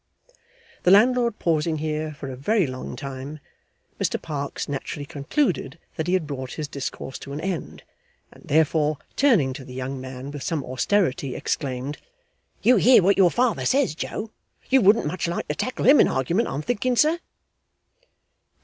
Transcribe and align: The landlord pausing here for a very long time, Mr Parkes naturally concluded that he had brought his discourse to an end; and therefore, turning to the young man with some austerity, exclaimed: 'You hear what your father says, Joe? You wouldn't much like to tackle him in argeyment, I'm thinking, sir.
The 0.81 0.89
landlord 0.89 1.37
pausing 1.37 1.77
here 1.77 2.15
for 2.15 2.27
a 2.31 2.35
very 2.35 2.65
long 2.65 2.95
time, 2.95 3.39
Mr 3.99 4.19
Parkes 4.19 4.67
naturally 4.67 5.05
concluded 5.05 5.77
that 5.95 6.07
he 6.07 6.13
had 6.15 6.25
brought 6.25 6.53
his 6.53 6.67
discourse 6.67 7.19
to 7.19 7.33
an 7.33 7.39
end; 7.39 7.83
and 8.31 8.41
therefore, 8.45 8.97
turning 9.15 9.53
to 9.53 9.63
the 9.63 9.75
young 9.75 10.01
man 10.01 10.31
with 10.31 10.41
some 10.41 10.63
austerity, 10.65 11.35
exclaimed: 11.35 11.99
'You 12.63 12.77
hear 12.77 13.03
what 13.03 13.15
your 13.17 13.29
father 13.29 13.63
says, 13.63 13.93
Joe? 13.93 14.31
You 14.71 14.81
wouldn't 14.81 15.05
much 15.05 15.27
like 15.27 15.47
to 15.49 15.53
tackle 15.53 15.85
him 15.85 15.99
in 15.99 16.07
argeyment, 16.07 16.47
I'm 16.47 16.63
thinking, 16.63 16.95
sir. 16.95 17.19